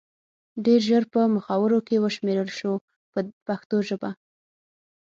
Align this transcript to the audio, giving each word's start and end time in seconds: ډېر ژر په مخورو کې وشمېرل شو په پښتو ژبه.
ډېر 0.65 0.79
ژر 0.89 1.03
په 1.13 1.19
مخورو 1.35 1.79
کې 1.87 2.01
وشمېرل 2.03 2.49
شو 2.59 2.71
په 3.11 3.19
پښتو 3.47 3.77
ژبه. 3.87 4.09